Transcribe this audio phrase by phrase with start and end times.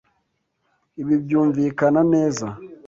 [1.01, 2.47] Ibi byumvikana neza.